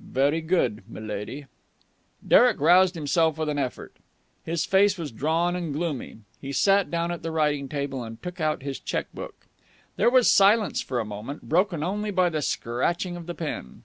[0.00, 1.48] "Very good, m'lady."
[2.26, 3.94] Derek roused himself with an effort.
[4.42, 6.20] His face was drawn and gloomy.
[6.40, 9.48] He sat down at the writing table, and took out his cheque book.
[9.96, 13.82] There was silence for a moment, broken only by the scratching of the pen.